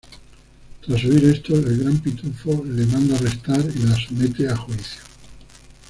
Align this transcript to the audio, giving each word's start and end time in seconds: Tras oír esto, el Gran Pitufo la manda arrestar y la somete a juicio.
Tras 0.83 1.03
oír 1.05 1.23
esto, 1.25 1.53
el 1.53 1.77
Gran 1.77 1.99
Pitufo 1.99 2.63
la 2.65 2.87
manda 2.87 3.15
arrestar 3.17 3.59
y 3.59 3.83
la 3.83 3.95
somete 3.97 4.49
a 4.49 4.57
juicio. 4.57 5.01